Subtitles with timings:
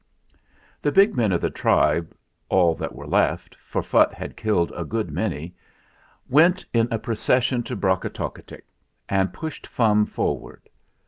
[0.81, 2.15] The big men of the tribe
[2.49, 5.53] all that were left, for Phutt had killed a good many
[6.27, 8.65] went in a procession to Brokotockotick
[9.07, 10.67] and pushed Fum forward.